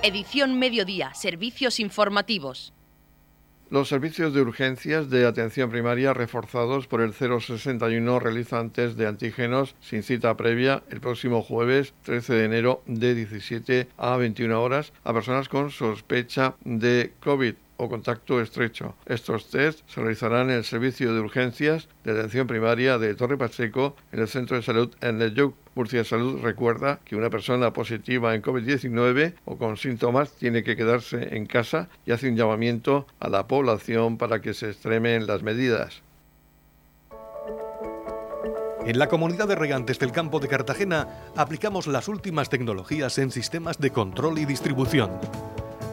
Edición 0.03 0.57
Mediodía, 0.57 1.13
Servicios 1.13 1.79
Informativos. 1.79 2.73
Los 3.71 3.87
servicios 3.87 4.33
de 4.33 4.41
urgencias 4.41 5.09
de 5.09 5.25
atención 5.25 5.69
primaria 5.69 6.13
reforzados 6.13 6.87
por 6.87 6.99
el 6.99 7.13
061 7.13 8.19
realizan 8.19 8.69
test 8.69 8.97
de 8.97 9.07
antígenos 9.07 9.75
sin 9.79 10.03
cita 10.03 10.35
previa 10.35 10.83
el 10.89 10.99
próximo 10.99 11.41
jueves 11.41 11.93
13 12.03 12.33
de 12.33 12.43
enero 12.43 12.83
de 12.85 13.15
17 13.15 13.87
a 13.95 14.17
21 14.17 14.61
horas 14.61 14.91
a 15.05 15.13
personas 15.13 15.47
con 15.47 15.71
sospecha 15.71 16.55
de 16.65 17.13
COVID 17.21 17.55
o 17.81 17.89
contacto 17.89 18.39
estrecho. 18.39 18.93
Estos 19.07 19.49
test 19.49 19.81
se 19.89 20.01
realizarán 20.01 20.51
en 20.51 20.57
el 20.57 20.63
servicio 20.63 21.13
de 21.13 21.19
urgencias 21.19 21.89
de 22.03 22.11
atención 22.11 22.45
primaria 22.45 22.99
de 22.99 23.15
Torre 23.15 23.37
Pacheco 23.37 23.95
en 24.11 24.19
el 24.19 24.27
centro 24.27 24.55
de 24.55 24.61
salud 24.61 24.93
en 25.01 25.19
el 25.19 25.33
Murcia 25.73 26.03
Salud 26.03 26.41
recuerda 26.41 26.99
que 27.05 27.15
una 27.15 27.29
persona 27.29 27.71
positiva 27.71 28.35
en 28.35 28.43
COVID-19 28.43 29.33
o 29.45 29.57
con 29.57 29.77
síntomas 29.77 30.33
tiene 30.33 30.63
que 30.63 30.75
quedarse 30.75 31.35
en 31.35 31.45
casa 31.45 31.87
y 32.05 32.11
hace 32.11 32.29
un 32.29 32.35
llamamiento 32.35 33.07
a 33.19 33.29
la 33.29 33.47
población 33.47 34.17
para 34.17 34.41
que 34.41 34.53
se 34.53 34.69
extremen 34.69 35.25
las 35.27 35.41
medidas. 35.41 36.03
En 38.85 38.99
la 38.99 39.07
comunidad 39.07 39.47
de 39.47 39.55
regantes 39.55 39.97
del 39.97 40.11
campo 40.11 40.39
de 40.39 40.49
Cartagena 40.49 41.07
aplicamos 41.35 41.87
las 41.87 42.07
últimas 42.07 42.49
tecnologías 42.49 43.17
en 43.17 43.31
sistemas 43.31 43.79
de 43.79 43.91
control 43.91 44.39
y 44.39 44.45
distribución 44.45 45.11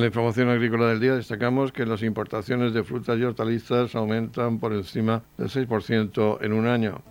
En 0.00 0.04
la 0.04 0.08
información 0.08 0.48
agrícola 0.48 0.86
del 0.86 0.98
día 0.98 1.14
destacamos 1.14 1.72
que 1.72 1.84
las 1.84 2.02
importaciones 2.02 2.72
de 2.72 2.82
frutas 2.82 3.18
y 3.18 3.22
hortalizas 3.22 3.94
aumentan 3.94 4.58
por 4.58 4.72
encima 4.72 5.22
del 5.36 5.50
6% 5.50 6.38
en 6.40 6.54
un 6.54 6.66
año. 6.66 7.02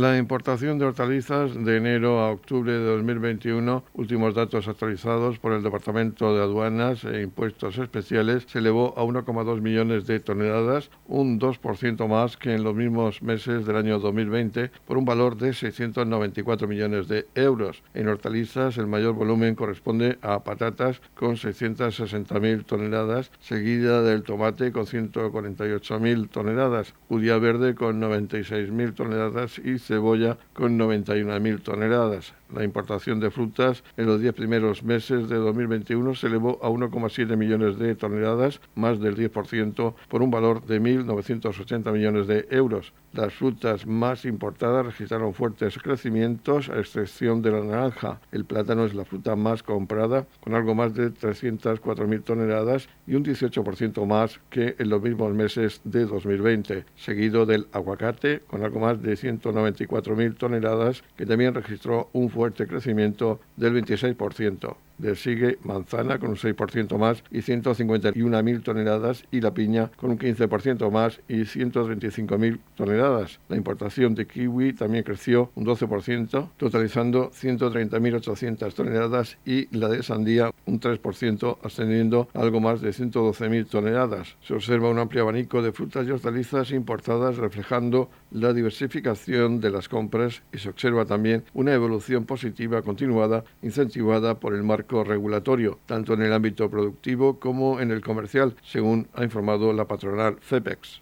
La 0.00 0.16
importación 0.16 0.78
de 0.78 0.86
hortalizas 0.86 1.52
de 1.62 1.76
enero 1.76 2.20
a 2.20 2.30
octubre 2.30 2.72
de 2.72 2.82
2021, 2.86 3.84
últimos 3.92 4.34
datos 4.34 4.66
actualizados 4.66 5.38
por 5.38 5.52
el 5.52 5.62
Departamento 5.62 6.34
de 6.34 6.40
Aduanas 6.40 7.04
e 7.04 7.20
Impuestos 7.20 7.76
Especiales, 7.76 8.46
se 8.48 8.60
elevó 8.60 8.94
a 8.96 9.04
1,2 9.04 9.60
millones 9.60 10.06
de 10.06 10.18
toneladas, 10.18 10.88
un 11.06 11.38
2% 11.38 12.08
más 12.08 12.38
que 12.38 12.54
en 12.54 12.64
los 12.64 12.74
mismos 12.74 13.20
meses 13.20 13.66
del 13.66 13.76
año 13.76 13.98
2020, 13.98 14.70
por 14.86 14.96
un 14.96 15.04
valor 15.04 15.36
de 15.36 15.52
694 15.52 16.66
millones 16.66 17.06
de 17.06 17.26
euros. 17.34 17.82
En 17.92 18.08
hortalizas, 18.08 18.78
el 18.78 18.86
mayor 18.86 19.12
volumen 19.12 19.54
corresponde 19.54 20.16
a 20.22 20.42
patatas 20.42 21.02
con 21.14 21.36
660.000 21.36 22.64
toneladas, 22.64 23.30
seguida 23.40 24.00
del 24.00 24.22
tomate 24.22 24.72
con 24.72 24.86
148.000 24.86 26.30
toneladas, 26.30 26.94
judía 27.06 27.36
verde 27.36 27.74
con 27.74 28.00
96.000 28.00 28.94
toneladas 28.94 29.58
y 29.58 29.78
cebolla 29.90 30.38
con 30.52 30.78
91.000 30.78 31.62
toneladas. 31.62 32.32
La 32.54 32.64
importación 32.64 33.20
de 33.20 33.30
frutas 33.30 33.84
en 33.96 34.06
los 34.06 34.20
10 34.20 34.34
primeros 34.34 34.82
meses 34.82 35.28
de 35.28 35.36
2021 35.36 36.16
se 36.16 36.26
elevó 36.26 36.58
a 36.62 36.68
1,7 36.68 37.36
millones 37.36 37.78
de 37.78 37.94
toneladas, 37.94 38.60
más 38.74 38.98
del 38.98 39.16
10%, 39.16 39.94
por 40.08 40.22
un 40.22 40.32
valor 40.32 40.66
de 40.66 40.80
1.980 40.80 41.92
millones 41.92 42.26
de 42.26 42.48
euros. 42.50 42.92
Las 43.12 43.34
frutas 43.34 43.86
más 43.86 44.24
importadas 44.24 44.86
registraron 44.86 45.32
fuertes 45.32 45.78
crecimientos, 45.78 46.68
a 46.68 46.80
excepción 46.80 47.40
de 47.40 47.52
la 47.52 47.60
naranja. 47.60 48.20
El 48.32 48.44
plátano 48.44 48.84
es 48.84 48.94
la 48.94 49.04
fruta 49.04 49.36
más 49.36 49.62
comprada, 49.62 50.26
con 50.40 50.54
algo 50.54 50.74
más 50.74 50.94
de 50.94 51.12
304.000 51.12 52.24
toneladas 52.24 52.88
y 53.06 53.14
un 53.14 53.24
18% 53.24 54.06
más 54.06 54.40
que 54.50 54.74
en 54.78 54.88
los 54.88 55.00
mismos 55.02 55.32
meses 55.34 55.80
de 55.84 56.04
2020, 56.04 56.84
seguido 56.96 57.46
del 57.46 57.68
aguacate, 57.72 58.40
con 58.48 58.64
algo 58.64 58.80
más 58.80 59.00
de 59.00 59.14
194.000 59.14 60.36
toneladas, 60.36 61.04
que 61.16 61.26
también 61.26 61.54
registró 61.54 62.10
un 62.12 62.28
fuerte 62.28 62.39
crecimiento 62.66 63.40
del 63.56 63.74
26%. 63.84 64.76
Le 65.00 65.14
sigue 65.16 65.58
manzana 65.62 66.18
con 66.18 66.30
un 66.30 66.36
6% 66.36 66.98
más 66.98 67.24
y 67.30 67.38
151.000 67.38 68.62
toneladas 68.62 69.24
y 69.30 69.40
la 69.40 69.54
piña 69.54 69.90
con 69.96 70.10
un 70.10 70.18
15% 70.18 70.90
más 70.90 71.20
y 71.28 71.42
135.000 71.42 72.58
toneladas. 72.76 73.40
La 73.48 73.56
importación 73.56 74.14
de 74.14 74.26
kiwi 74.26 74.72
también 74.74 75.04
creció 75.04 75.50
un 75.54 75.64
12%, 75.64 76.50
totalizando 76.56 77.30
130.800 77.30 78.74
toneladas 78.74 79.38
y 79.44 79.74
la 79.76 79.88
de 79.88 80.02
sandía 80.02 80.50
un 80.66 80.80
3%, 80.80 81.58
ascendiendo 81.62 82.28
a 82.34 82.40
algo 82.40 82.60
más 82.60 82.80
de 82.80 82.90
112.000 82.90 83.68
toneladas. 83.68 84.36
Se 84.42 84.54
observa 84.54 84.90
un 84.90 84.98
amplio 84.98 85.22
abanico 85.22 85.62
de 85.62 85.72
frutas 85.72 86.06
y 86.06 86.10
hortalizas 86.10 86.70
importadas 86.72 87.36
reflejando 87.36 88.10
la 88.30 88.52
diversificación 88.52 89.60
de 89.60 89.70
las 89.70 89.88
compras 89.88 90.42
y 90.52 90.58
se 90.58 90.68
observa 90.68 91.04
también 91.04 91.44
una 91.54 91.72
evolución 91.72 92.24
positiva 92.24 92.82
continuada 92.82 93.44
incentivada 93.62 94.38
por 94.38 94.54
el 94.54 94.62
marco 94.62 94.89
regulatorio, 95.04 95.78
tanto 95.86 96.14
en 96.14 96.22
el 96.22 96.32
ámbito 96.32 96.68
productivo 96.68 97.38
como 97.38 97.80
en 97.80 97.90
el 97.90 98.00
comercial, 98.00 98.56
según 98.62 99.08
ha 99.14 99.24
informado 99.24 99.72
la 99.72 99.86
patronal 99.86 100.36
FEPEX. 100.40 101.00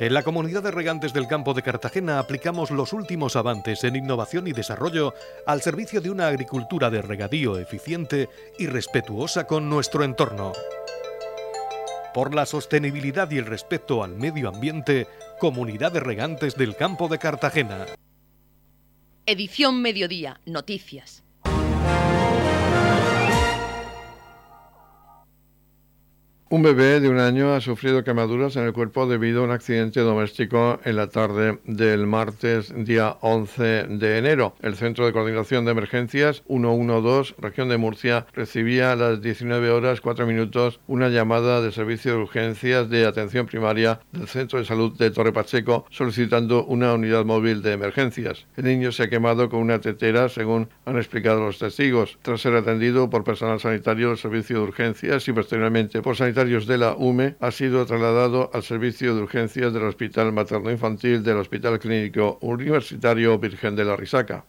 En 0.00 0.14
la 0.14 0.22
comunidad 0.22 0.62
de 0.62 0.70
regantes 0.70 1.12
del 1.12 1.26
campo 1.26 1.54
de 1.54 1.62
Cartagena 1.62 2.20
aplicamos 2.20 2.70
los 2.70 2.92
últimos 2.92 3.34
avances 3.34 3.82
en 3.82 3.96
innovación 3.96 4.46
y 4.46 4.52
desarrollo 4.52 5.12
al 5.44 5.60
servicio 5.60 6.00
de 6.00 6.08
una 6.08 6.28
agricultura 6.28 6.88
de 6.88 7.02
regadío 7.02 7.58
eficiente 7.58 8.28
y 8.60 8.68
respetuosa 8.68 9.44
con 9.48 9.68
nuestro 9.68 10.04
entorno 10.04 10.52
por 12.18 12.34
la 12.34 12.46
sostenibilidad 12.46 13.30
y 13.30 13.38
el 13.38 13.46
respeto 13.46 14.02
al 14.02 14.16
medio 14.16 14.48
ambiente, 14.48 15.06
Comunidad 15.38 15.92
de 15.92 16.00
Regantes 16.00 16.56
del 16.56 16.74
Campo 16.74 17.06
de 17.06 17.16
Cartagena. 17.16 17.86
Edición 19.24 19.80
Mediodía, 19.80 20.40
Noticias. 20.44 21.22
Un 26.50 26.62
bebé 26.62 26.98
de 27.00 27.10
un 27.10 27.18
año 27.18 27.52
ha 27.52 27.60
sufrido 27.60 28.04
quemaduras 28.04 28.56
en 28.56 28.64
el 28.64 28.72
cuerpo 28.72 29.06
debido 29.06 29.42
a 29.42 29.44
un 29.44 29.50
accidente 29.50 30.00
doméstico 30.00 30.80
en 30.82 30.96
la 30.96 31.08
tarde 31.08 31.58
del 31.64 32.06
martes 32.06 32.72
día 32.74 33.18
11 33.20 33.84
de 33.90 34.16
enero. 34.16 34.54
El 34.62 34.74
Centro 34.74 35.04
de 35.04 35.12
Coordinación 35.12 35.66
de 35.66 35.72
Emergencias 35.72 36.42
112, 36.48 37.34
región 37.36 37.68
de 37.68 37.76
Murcia, 37.76 38.26
recibía 38.32 38.92
a 38.92 38.96
las 38.96 39.20
19 39.20 39.68
horas 39.68 40.00
4 40.00 40.26
minutos 40.26 40.80
una 40.86 41.10
llamada 41.10 41.60
de 41.60 41.70
servicio 41.70 42.12
de 42.12 42.22
urgencias 42.22 42.88
de 42.88 43.04
atención 43.04 43.44
primaria 43.44 44.00
del 44.12 44.26
Centro 44.26 44.58
de 44.58 44.64
Salud 44.64 44.96
de 44.96 45.10
Torre 45.10 45.34
Pacheco 45.34 45.84
solicitando 45.90 46.64
una 46.64 46.94
unidad 46.94 47.26
móvil 47.26 47.60
de 47.60 47.72
emergencias. 47.72 48.46
El 48.56 48.64
niño 48.64 48.90
se 48.90 49.02
ha 49.02 49.10
quemado 49.10 49.50
con 49.50 49.60
una 49.60 49.82
tetera, 49.82 50.30
según 50.30 50.70
han 50.86 50.96
explicado 50.96 51.44
los 51.44 51.58
testigos, 51.58 52.18
tras 52.22 52.40
ser 52.40 52.54
atendido 52.54 53.10
por 53.10 53.22
personal 53.22 53.60
sanitario 53.60 54.08
del 54.08 54.16
servicio 54.16 54.56
de 54.56 54.62
urgencias 54.62 55.28
y 55.28 55.32
posteriormente 55.34 56.00
por 56.00 56.16
sanitarios 56.16 56.37
de 56.38 56.78
la 56.78 56.94
UME 56.94 57.34
ha 57.40 57.50
sido 57.50 57.84
trasladado 57.84 58.48
al 58.54 58.62
servicio 58.62 59.12
de 59.16 59.22
urgencias 59.22 59.72
del 59.72 59.82
Hospital 59.82 60.32
Materno 60.32 60.70
Infantil 60.70 61.24
del 61.24 61.38
Hospital 61.38 61.80
Clínico 61.80 62.38
Universitario 62.42 63.36
Virgen 63.40 63.74
de 63.74 63.84
la 63.84 63.96
Risaca. 63.96 64.44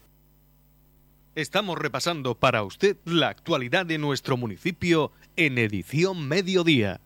Estamos 1.33 1.79
repasando 1.79 2.35
para 2.35 2.61
usted 2.61 2.97
la 3.05 3.29
actualidad 3.29 3.87
de 3.87 3.97
nuestro 3.97 4.37
municipio 4.37 5.11
en 5.35 5.57
edición 5.57 6.27
mediodía. 6.27 7.01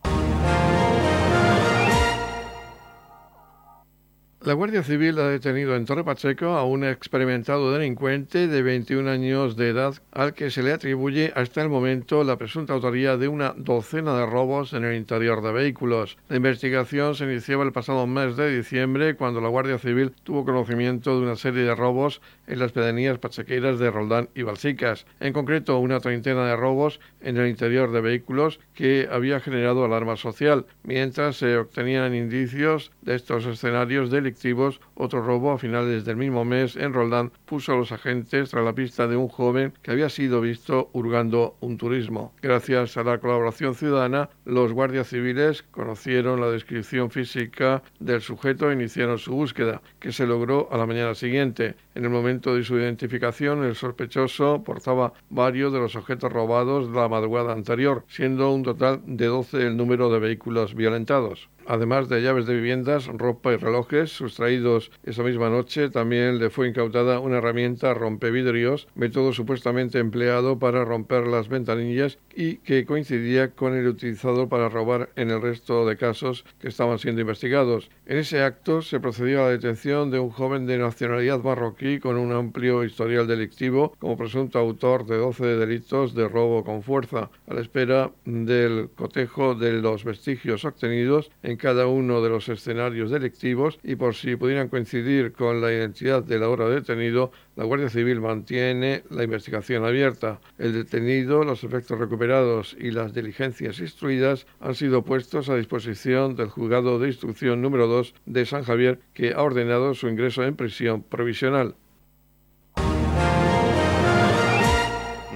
La 4.45 4.51
Guardia 4.51 4.83
Civil 4.83 5.17
ha 5.19 5.29
detenido 5.29 5.73
en 5.73 5.85
Torre 5.85 6.03
Pacheco 6.03 6.47
a 6.47 6.65
un 6.65 6.83
experimentado 6.83 7.71
delincuente 7.71 8.49
de 8.49 8.61
21 8.61 9.09
años 9.09 9.55
de 9.55 9.69
edad 9.69 9.93
al 10.11 10.33
que 10.33 10.51
se 10.51 10.61
le 10.61 10.73
atribuye 10.73 11.31
hasta 11.33 11.61
el 11.61 11.69
momento 11.69 12.25
la 12.25 12.35
presunta 12.35 12.73
autoría 12.73 13.15
de 13.15 13.29
una 13.29 13.53
docena 13.55 14.17
de 14.17 14.25
robos 14.25 14.73
en 14.73 14.83
el 14.83 14.97
interior 14.97 15.41
de 15.41 15.53
vehículos. 15.53 16.17
La 16.27 16.35
investigación 16.35 17.15
se 17.15 17.23
iniciaba 17.23 17.63
el 17.63 17.71
pasado 17.71 18.05
mes 18.05 18.35
de 18.35 18.53
diciembre 18.53 19.15
cuando 19.15 19.39
la 19.39 19.47
Guardia 19.47 19.77
Civil 19.77 20.11
tuvo 20.23 20.43
conocimiento 20.43 21.17
de 21.17 21.25
una 21.25 21.37
serie 21.37 21.63
de 21.63 21.73
robos 21.73 22.21
en 22.45 22.59
las 22.59 22.73
pedanías 22.73 23.19
pachequeras 23.19 23.79
de 23.79 23.91
Roldán 23.91 24.27
y 24.35 24.41
Balsicas, 24.41 25.05
en 25.21 25.31
concreto 25.31 25.79
una 25.79 26.01
treintena 26.01 26.45
de 26.47 26.57
robos 26.57 26.99
en 27.21 27.37
el 27.37 27.47
interior 27.47 27.93
de 27.93 28.01
vehículos 28.01 28.59
que 28.73 29.07
había 29.09 29.39
generado 29.39 29.85
alarma 29.85 30.17
social, 30.17 30.65
mientras 30.83 31.37
se 31.37 31.55
obtenían 31.55 32.13
indicios 32.13 32.91
de 33.03 33.15
estos 33.15 33.45
escenarios 33.45 34.11
delictivos 34.11 34.32
delictivos, 34.33 34.81
otro 34.95 35.21
robo 35.21 35.51
a 35.51 35.59
finales 35.59 36.05
del 36.05 36.17
mismo 36.17 36.43
mes 36.43 36.75
en 36.75 36.93
Roldán 36.93 37.31
puso 37.45 37.73
a 37.73 37.75
los 37.75 37.91
agentes 37.91 38.49
tras 38.49 38.65
la 38.65 38.73
pista 38.73 39.07
de 39.07 39.15
un 39.15 39.27
joven 39.27 39.73
que 39.83 39.91
había 39.91 40.09
sido 40.09 40.41
visto 40.41 40.89
hurgando 40.93 41.55
un 41.59 41.77
turismo. 41.77 42.33
Gracias 42.41 42.97
a 42.97 43.03
la 43.03 43.19
colaboración 43.19 43.75
ciudadana, 43.75 44.29
los 44.45 44.73
guardias 44.73 45.07
civiles 45.07 45.61
conocieron 45.61 46.41
la 46.41 46.49
descripción 46.49 47.11
física 47.11 47.83
del 47.99 48.21
sujeto 48.21 48.69
e 48.69 48.73
iniciaron 48.73 49.19
su 49.19 49.33
búsqueda, 49.33 49.81
que 49.99 50.11
se 50.11 50.25
logró 50.25 50.67
a 50.71 50.77
la 50.77 50.87
mañana 50.87 51.13
siguiente. 51.13 51.75
En 51.95 52.05
el 52.05 52.09
momento 52.09 52.55
de 52.55 52.63
su 52.63 52.77
identificación, 52.77 53.63
el 53.63 53.75
sospechoso 53.75 54.63
portaba 54.63 55.13
varios 55.29 55.71
de 55.71 55.79
los 55.79 55.95
objetos 55.95 56.33
robados 56.33 56.89
la 56.89 57.07
madrugada 57.07 57.53
anterior, 57.53 58.03
siendo 58.07 58.51
un 58.51 58.63
total 58.63 59.01
de 59.05 59.27
12 59.27 59.67
el 59.67 59.77
número 59.77 60.09
de 60.09 60.19
vehículos 60.19 60.73
violentados. 60.73 61.49
Además 61.65 62.09
de 62.09 62.21
llaves 62.21 62.45
de 62.45 62.55
viviendas, 62.55 63.07
ropa 63.07 63.53
y 63.53 63.55
relojes 63.55 64.11
sustraídos 64.11 64.91
esa 65.03 65.23
misma 65.23 65.49
noche, 65.49 65.89
también 65.89 66.37
le 66.39 66.49
fue 66.49 66.67
incautada 66.67 67.19
una 67.19 67.37
herramienta 67.37 67.93
rompevidrios, 67.93 68.87
método 68.95 69.31
supuestamente 69.31 69.99
empleado 69.99 70.59
para 70.59 70.83
romper 70.83 71.25
las 71.25 71.47
ventanillas 71.47 72.19
y 72.35 72.57
que 72.57 72.85
coincidía 72.85 73.51
con 73.51 73.75
el 73.75 73.87
utilizado 73.87 74.49
para 74.49 74.67
robar 74.67 75.11
en 75.15 75.29
el 75.29 75.41
resto 75.41 75.85
de 75.85 75.95
casos 75.95 76.43
que 76.59 76.67
estaban 76.67 76.99
siendo 76.99 77.21
investigados. 77.21 77.89
En 78.05 78.17
ese 78.17 78.41
acto 78.41 78.81
se 78.81 78.99
procedió 78.99 79.39
a 79.41 79.45
la 79.45 79.51
detención 79.51 80.11
de 80.11 80.19
un 80.19 80.31
joven 80.31 80.65
de 80.65 80.77
nacionalidad 80.77 81.41
marroquí 81.41 81.82
con 82.01 82.17
un 82.17 82.31
amplio 82.31 82.85
historial 82.85 83.27
delictivo 83.27 83.93
como 83.99 84.15
presunto 84.15 84.57
autor 84.57 85.05
de 85.05 85.17
12 85.17 85.57
delitos 85.57 86.15
de 86.15 86.29
robo 86.29 86.63
con 86.63 86.81
fuerza, 86.81 87.29
a 87.45 87.53
la 87.53 87.59
espera 87.59 88.09
del 88.23 88.89
cotejo 88.95 89.53
de 89.53 89.73
los 89.73 90.05
vestigios 90.05 90.63
obtenidos 90.63 91.29
en 91.43 91.57
cada 91.57 91.87
uno 91.87 92.21
de 92.21 92.29
los 92.29 92.47
escenarios 92.47 93.11
delictivos 93.11 93.79
y 93.83 93.95
por 93.95 94.15
si 94.15 94.37
pudieran 94.37 94.69
coincidir 94.69 95.33
con 95.33 95.59
la 95.59 95.73
identidad 95.73 96.23
del 96.23 96.43
ahora 96.43 96.69
detenido, 96.69 97.31
la 97.55 97.65
Guardia 97.65 97.89
Civil 97.89 98.19
mantiene 98.19 99.03
la 99.09 99.23
investigación 99.23 99.85
abierta. 99.85 100.39
El 100.57 100.73
detenido, 100.73 101.43
los 101.43 101.63
efectos 101.63 101.99
recuperados 101.99 102.75
y 102.79 102.91
las 102.91 103.13
diligencias 103.13 103.79
instruidas 103.79 104.47
han 104.59 104.75
sido 104.75 105.03
puestos 105.03 105.49
a 105.49 105.55
disposición 105.55 106.35
del 106.35 106.49
juzgado 106.49 106.99
de 106.99 107.09
instrucción 107.09 107.61
número 107.61 107.87
2 107.87 108.15
de 108.25 108.45
San 108.45 108.63
Javier, 108.63 108.99
que 109.13 109.33
ha 109.33 109.41
ordenado 109.41 109.93
su 109.93 110.07
ingreso 110.07 110.43
en 110.43 110.55
prisión 110.55 111.03
provisional. 111.03 111.75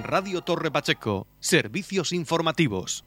Radio 0.04 0.42
Torre 0.42 0.72
Pacheco, 0.72 1.28
servicios 1.40 2.14
informativos. 2.14 3.04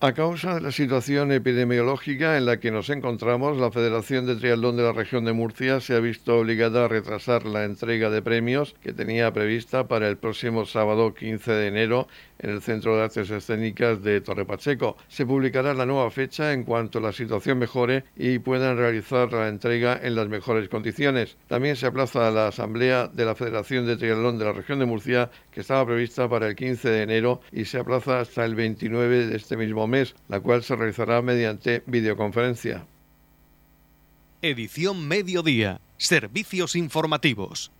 A 0.00 0.12
causa 0.12 0.56
de 0.56 0.60
la 0.60 0.72
situación 0.72 1.32
epidemiológica 1.32 2.36
en 2.36 2.44
la 2.44 2.58
que 2.58 2.70
nos 2.70 2.90
encontramos, 2.90 3.56
la 3.56 3.70
Federación 3.70 4.26
de 4.26 4.36
Triatlón 4.36 4.76
de 4.76 4.82
la 4.82 4.92
región 4.92 5.24
de 5.24 5.32
Murcia 5.32 5.80
se 5.80 5.94
ha 5.94 6.00
visto 6.00 6.36
obligada 6.36 6.84
a 6.84 6.88
retrasar 6.88 7.46
la 7.46 7.64
entrega 7.64 8.10
de 8.10 8.20
premios 8.20 8.74
que 8.82 8.92
tenía 8.92 9.32
prevista 9.32 9.86
para 9.88 10.08
el 10.08 10.18
próximo 10.18 10.66
sábado 10.66 11.14
15 11.14 11.52
de 11.52 11.68
enero 11.68 12.08
en 12.40 12.50
el 12.50 12.60
Centro 12.60 12.96
de 12.96 13.04
Artes 13.04 13.30
Escénicas 13.30 14.02
de 14.02 14.20
Torre 14.20 14.44
Pacheco. 14.44 14.96
Se 15.08 15.24
publicará 15.24 15.72
la 15.72 15.86
nueva 15.86 16.10
fecha 16.10 16.52
en 16.52 16.64
cuanto 16.64 17.00
la 17.00 17.12
situación 17.12 17.58
mejore 17.58 18.04
y 18.16 18.40
puedan 18.40 18.76
realizar 18.76 19.32
la 19.32 19.48
entrega 19.48 19.98
en 20.02 20.16
las 20.16 20.28
mejores 20.28 20.68
condiciones. 20.68 21.38
También 21.46 21.76
se 21.76 21.86
aplaza 21.86 22.30
la 22.30 22.48
asamblea 22.48 23.06
de 23.08 23.24
la 23.24 23.36
Federación 23.36 23.86
de 23.86 23.96
Triatlón 23.96 24.38
de 24.38 24.44
la 24.44 24.52
región 24.52 24.80
de 24.80 24.86
Murcia 24.86 25.30
que 25.52 25.60
estaba 25.60 25.86
prevista 25.86 26.28
para 26.28 26.48
el 26.48 26.56
15 26.56 26.90
de 26.90 27.02
enero 27.02 27.40
y 27.52 27.64
se 27.64 27.78
aplaza 27.78 28.20
hasta 28.20 28.44
el 28.44 28.54
29 28.54 29.28
de 29.28 29.36
este 29.36 29.56
mismo 29.56 29.83
mes, 29.86 30.14
la 30.28 30.40
cual 30.40 30.62
se 30.62 30.76
realizará 30.76 31.22
mediante 31.22 31.82
videoconferencia. 31.86 32.86
Edición 34.42 35.08
Mediodía. 35.08 35.80
Servicios 35.96 36.76
informativos. 36.76 37.72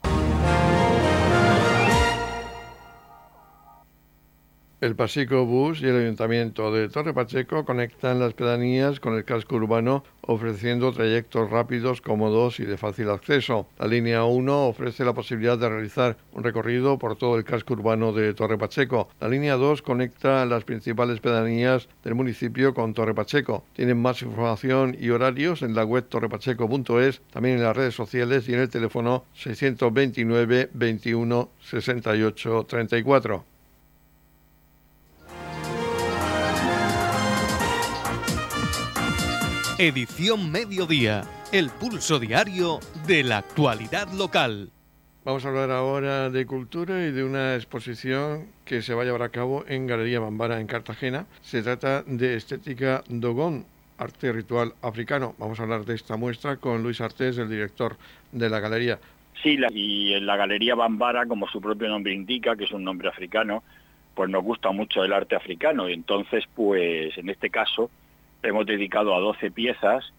El 4.85 4.97
Pasico 4.97 5.47
Bus 5.47 5.81
y 5.81 5.87
el 5.87 5.97
Ayuntamiento 5.97 6.71
de 6.71 6.91
Torre 6.91 7.15
Pacheco 7.15 7.65
conectan 7.65 8.21
las 8.21 8.35
pedanías 8.35 9.01
con 9.01 9.15
el 9.15 9.25
casco 9.25 9.57
urbano 9.57 10.05
ofreciendo 10.21 10.93
trayectos 10.93 11.49
rápidos, 11.49 12.03
cómodos 12.03 12.61
y 12.61 12.67
de 12.67 12.77
fácil 12.77 13.09
acceso. 13.09 13.67
La 13.79 13.87
línea 13.87 14.25
1 14.25 14.67
ofrece 14.67 15.07
la 15.07 15.15
posibilidad 15.15 15.57
de 15.57 15.71
realizar 15.71 16.19
un 16.35 16.45
recorrido 16.45 16.99
por 16.99 17.17
todo 17.17 17.39
el 17.39 17.45
casco 17.45 17.73
urbano 17.73 18.13
de 18.13 18.35
Torre 18.35 18.59
Pacheco. 18.59 19.09
La 19.21 19.29
línea 19.29 19.55
2 19.57 19.81
conecta 19.81 20.45
las 20.45 20.65
principales 20.65 21.19
pedanías 21.21 21.89
del 22.03 22.15
municipio 22.15 22.75
con 22.75 22.93
Torre 22.93 23.15
Pacheco. 23.15 23.65
Tienen 23.73 24.03
más 24.03 24.21
información 24.21 24.99
y 25.01 25.09
horarios 25.09 25.63
en 25.63 25.75
la 25.75 25.87
web 25.87 26.05
torrepacheco.es, 26.11 27.23
también 27.33 27.57
en 27.57 27.65
las 27.65 27.75
redes 27.75 27.95
sociales 27.95 28.47
y 28.51 28.53
en 28.53 28.61
el 28.61 28.69
teléfono 28.69 29.25
629 29.33 30.69
21 30.75 31.49
68 31.63 32.67
34. 32.69 33.54
Edición 39.77 40.53
Mediodía, 40.53 41.25
el 41.51 41.69
pulso 41.69 42.21
diario 42.21 42.79
de 43.09 43.25
la 43.25 43.39
actualidad 43.39 44.07
local. 44.13 44.71
Vamos 45.25 45.45
a 45.45 45.49
hablar 45.49 45.73
ahora 45.73 46.31
de 46.31 46.47
cultura 46.47 47.05
y 47.05 47.11
de 47.11 47.25
una 47.25 47.57
exposición 47.57 48.47
que 48.65 48.83
se 48.83 48.95
va 48.95 49.03
a 49.03 49.05
llevar 49.05 49.23
a 49.23 49.31
cabo 49.31 49.65
en 49.67 49.89
Galería 49.89 50.21
Bambara 50.21 50.61
en 50.61 50.69
Cartagena. 50.69 51.27
Se 51.43 51.61
trata 51.61 52.05
de 52.05 52.37
Estética 52.37 53.03
Dogón, 53.09 53.67
arte 53.99 54.31
ritual 54.31 54.75
africano. 54.81 55.35
Vamos 55.39 55.59
a 55.59 55.65
hablar 55.65 55.85
de 55.85 55.97
esta 55.97 56.17
muestra 56.17 56.59
con 56.59 56.85
Luis 56.85 57.01
Artés, 57.01 57.37
el 57.39 57.51
director 57.51 57.97
de 58.31 58.49
la 58.49 58.61
galería. 58.61 59.01
Sí, 59.43 59.59
y 59.73 60.13
en 60.13 60.25
la 60.25 60.37
Galería 60.37 60.77
Bambara, 60.77 61.27
como 61.27 61.49
su 61.49 61.61
propio 61.61 61.89
nombre 61.89 62.15
indica, 62.15 62.55
que 62.55 62.63
es 62.63 62.71
un 62.71 62.85
nombre 62.85 63.09
africano, 63.09 63.65
pues 64.15 64.31
nos 64.31 64.45
gusta 64.45 64.71
mucho 64.71 65.03
el 65.03 65.13
arte 65.13 65.35
africano. 65.35 65.89
Y 65.89 65.95
entonces, 65.95 66.45
pues 66.55 67.19
en 67.19 67.29
este 67.29 67.51
caso, 67.51 67.91
hemos 68.45 68.67
dedicado 68.67 69.15
a 69.15 69.21
12 69.21 69.51
piezas 69.51 70.13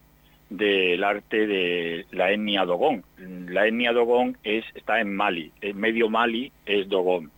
del 0.50 1.04
arte 1.04 1.48
de 1.48 2.06
la 2.12 2.32
etnia 2.32 2.66
Dogón. 2.66 3.04
La 3.18 3.68
etnia 3.68 3.94
Dogón 3.94 4.38
es, 4.44 4.66
está 4.76 5.00
en 5.00 5.16
Mali, 5.16 5.52
en 5.62 5.78
medio 5.78 6.10
Mali 6.10 6.52
es 6.66 6.88
Dogón. 6.90 7.32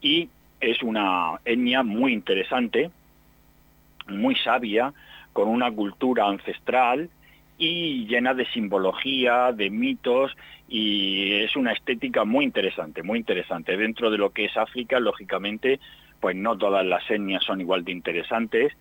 Y 0.00 0.28
es 0.60 0.82
una 0.82 1.40
etnia 1.44 1.82
muy 1.82 2.12
interesante, 2.12 2.90
muy 4.08 4.34
sabia, 4.36 4.92
con 5.32 5.48
una 5.48 5.70
cultura 5.70 6.26
ancestral 6.26 7.10
y 7.58 8.06
llena 8.06 8.34
de 8.34 8.46
simbología, 8.46 9.52
de 9.52 9.70
mitos, 9.70 10.36
y 10.68 11.32
es 11.32 11.56
una 11.56 11.72
estética 11.72 12.24
muy 12.24 12.44
interesante, 12.44 13.02
muy 13.02 13.18
interesante. 13.18 13.76
Dentro 13.76 14.10
de 14.10 14.18
lo 14.18 14.30
que 14.30 14.46
es 14.46 14.56
África, 14.56 15.00
lógicamente, 15.00 15.80
pues 16.20 16.36
no 16.36 16.56
todas 16.56 16.84
las 16.84 17.08
etnias 17.10 17.44
son 17.44 17.60
igual 17.60 17.84
de 17.84 17.92
interesantes, 17.92 18.72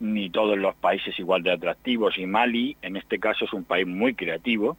ni 0.00 0.30
todos 0.30 0.58
los 0.58 0.74
países 0.74 1.18
igual 1.18 1.42
de 1.42 1.52
atractivos 1.52 2.18
y 2.18 2.26
Mali 2.26 2.76
en 2.82 2.96
este 2.96 3.18
caso 3.18 3.44
es 3.44 3.52
un 3.52 3.64
país 3.64 3.86
muy 3.86 4.14
creativo 4.14 4.76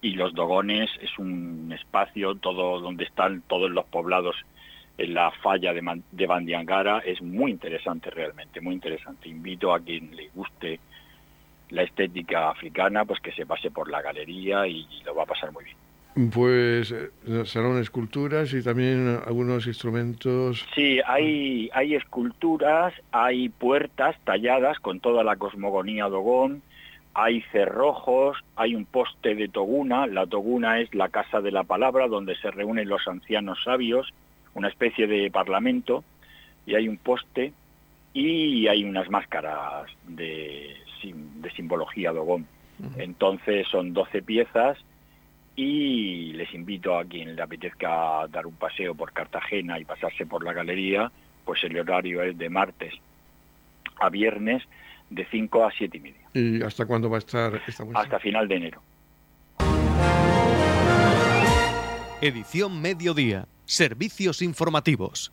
y 0.00 0.12
los 0.12 0.34
Dogones 0.34 0.90
es 1.00 1.18
un 1.18 1.72
espacio 1.72 2.34
todo 2.34 2.80
donde 2.80 3.04
están 3.04 3.42
todos 3.42 3.70
los 3.70 3.86
poblados 3.86 4.36
en 4.98 5.14
la 5.14 5.30
falla 5.30 5.72
de, 5.72 6.02
de 6.12 6.26
Bandiangara 6.26 6.98
es 7.00 7.20
muy 7.20 7.50
interesante 7.50 8.10
realmente, 8.10 8.60
muy 8.60 8.74
interesante. 8.74 9.28
Invito 9.28 9.74
a 9.74 9.80
quien 9.80 10.14
le 10.16 10.30
guste 10.34 10.80
la 11.70 11.82
estética 11.82 12.50
africana, 12.50 13.04
pues 13.04 13.20
que 13.20 13.32
se 13.32 13.44
pase 13.44 13.70
por 13.70 13.90
la 13.90 14.00
galería 14.00 14.66
y 14.66 14.86
lo 15.04 15.14
va 15.14 15.24
a 15.24 15.26
pasar 15.26 15.52
muy 15.52 15.64
bien. 15.64 15.76
Pues 16.32 16.92
eh, 16.92 17.10
serán 17.44 17.76
esculturas 17.76 18.50
y 18.54 18.62
también 18.62 19.20
algunos 19.26 19.66
instrumentos. 19.66 20.66
Sí, 20.74 20.98
hay, 21.06 21.68
hay 21.74 21.94
esculturas, 21.94 22.94
hay 23.12 23.50
puertas 23.50 24.16
talladas 24.24 24.80
con 24.80 25.00
toda 25.00 25.22
la 25.22 25.36
cosmogonía 25.36 26.06
dogón, 26.06 26.62
hay 27.12 27.42
cerrojos, 27.52 28.38
hay 28.56 28.74
un 28.74 28.86
poste 28.86 29.34
de 29.34 29.48
Toguna, 29.48 30.06
la 30.06 30.26
Toguna 30.26 30.80
es 30.80 30.94
la 30.94 31.10
casa 31.10 31.42
de 31.42 31.50
la 31.50 31.64
palabra 31.64 32.08
donde 32.08 32.34
se 32.36 32.50
reúnen 32.50 32.88
los 32.88 33.06
ancianos 33.06 33.58
sabios, 33.62 34.14
una 34.54 34.68
especie 34.68 35.06
de 35.06 35.30
parlamento, 35.30 36.02
y 36.64 36.76
hay 36.76 36.88
un 36.88 36.96
poste 36.96 37.52
y 38.14 38.68
hay 38.68 38.84
unas 38.84 39.10
máscaras 39.10 39.90
de, 40.08 40.76
de 41.02 41.50
simbología 41.50 42.12
dogón. 42.12 42.46
Entonces 42.96 43.68
son 43.68 43.92
12 43.92 44.22
piezas 44.22 44.78
y 45.56 46.34
les 46.34 46.52
invito 46.52 46.98
a 46.98 47.04
quien 47.04 47.34
le 47.34 47.42
apetezca 47.42 48.26
dar 48.28 48.46
un 48.46 48.54
paseo 48.54 48.94
por 48.94 49.12
Cartagena 49.12 49.80
y 49.80 49.84
pasarse 49.84 50.26
por 50.26 50.44
la 50.44 50.52
galería, 50.52 51.10
pues 51.44 51.64
el 51.64 51.78
horario 51.78 52.22
es 52.22 52.36
de 52.36 52.50
martes 52.50 52.94
a 53.98 54.10
viernes 54.10 54.62
de 55.08 55.26
5 55.30 55.64
a 55.64 55.70
7 55.70 55.96
y 55.96 56.00
media. 56.00 56.20
¿Y 56.34 56.62
hasta 56.62 56.84
cuándo 56.84 57.08
va 57.08 57.16
a 57.16 57.18
estar 57.20 57.62
esta 57.66 57.84
muestra? 57.84 58.02
Hasta 58.02 58.18
final 58.18 58.46
de 58.46 58.56
enero. 58.56 58.82
Edición 62.20 62.80
Mediodía. 62.80 63.46
Servicios 63.64 64.42
informativos. 64.42 65.32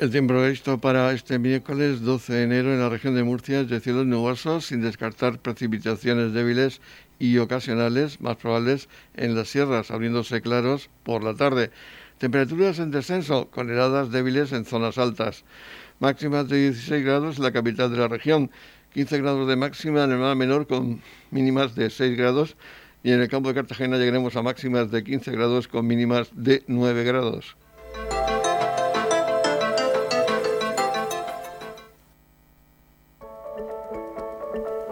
El 0.00 0.10
tiempo 0.10 0.32
previsto 0.32 0.80
para 0.80 1.12
este 1.12 1.38
miércoles 1.38 2.00
12 2.00 2.32
de 2.32 2.42
enero 2.44 2.72
en 2.72 2.80
la 2.80 2.88
región 2.88 3.14
de 3.14 3.22
Murcia 3.22 3.60
es 3.60 3.68
de 3.68 3.80
cielos 3.80 4.06
nubosos, 4.06 4.64
sin 4.64 4.80
descartar 4.80 5.40
precipitaciones 5.40 6.32
débiles 6.32 6.80
y 7.18 7.36
ocasionales, 7.36 8.18
más 8.18 8.36
probables 8.36 8.88
en 9.14 9.34
las 9.34 9.50
sierras, 9.50 9.90
abriéndose 9.90 10.40
claros 10.40 10.88
por 11.02 11.22
la 11.22 11.34
tarde. 11.34 11.70
Temperaturas 12.16 12.78
en 12.78 12.90
descenso, 12.90 13.50
con 13.50 13.68
heladas 13.68 14.10
débiles 14.10 14.52
en 14.52 14.64
zonas 14.64 14.96
altas. 14.96 15.44
Máximas 15.98 16.48
de 16.48 16.70
16 16.70 17.04
grados 17.04 17.36
en 17.36 17.42
la 17.42 17.52
capital 17.52 17.92
de 17.92 17.98
la 17.98 18.08
región, 18.08 18.50
15 18.94 19.18
grados 19.18 19.46
de 19.46 19.56
máxima 19.56 20.04
en 20.04 20.12
el 20.12 20.18
mar 20.18 20.34
menor 20.34 20.66
con 20.66 21.02
mínimas 21.30 21.74
de 21.74 21.90
6 21.90 22.16
grados 22.16 22.56
y 23.02 23.12
en 23.12 23.20
el 23.20 23.28
campo 23.28 23.50
de 23.50 23.54
Cartagena 23.56 23.98
llegaremos 23.98 24.34
a 24.34 24.40
máximas 24.40 24.90
de 24.90 25.04
15 25.04 25.30
grados 25.32 25.68
con 25.68 25.86
mínimas 25.86 26.30
de 26.32 26.64
9 26.68 27.04
grados. 27.04 27.59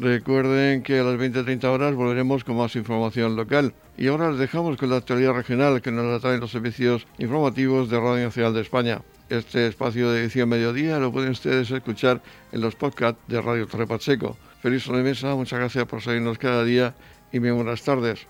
Recuerden 0.00 0.84
que 0.84 1.00
a 1.00 1.02
las 1.02 1.18
20-30 1.18 1.64
horas 1.64 1.94
volveremos 1.96 2.44
con 2.44 2.56
más 2.56 2.76
información 2.76 3.34
local. 3.34 3.74
Y 3.96 4.06
ahora 4.06 4.30
les 4.30 4.38
dejamos 4.38 4.76
con 4.76 4.90
la 4.90 4.96
actualidad 4.96 5.32
regional 5.32 5.82
que 5.82 5.90
nos 5.90 6.06
la 6.06 6.20
traen 6.20 6.38
los 6.38 6.52
servicios 6.52 7.04
informativos 7.18 7.90
de 7.90 7.98
Radio 7.98 8.26
Nacional 8.26 8.54
de 8.54 8.60
España. 8.60 9.02
Este 9.28 9.66
espacio 9.66 10.12
de 10.12 10.20
edición 10.20 10.48
mediodía 10.48 11.00
lo 11.00 11.10
pueden 11.10 11.30
ustedes 11.30 11.72
escuchar 11.72 12.22
en 12.52 12.60
los 12.60 12.76
podcasts 12.76 13.20
de 13.26 13.42
Radio 13.42 13.66
Torre 13.66 13.88
Pacheco. 13.88 14.36
Feliz 14.62 14.84
sobremesa, 14.84 15.34
muchas 15.34 15.58
gracias 15.58 15.84
por 15.86 16.00
seguirnos 16.00 16.38
cada 16.38 16.62
día 16.62 16.94
y 17.32 17.40
muy 17.40 17.50
buenas 17.50 17.82
tardes. 17.82 18.28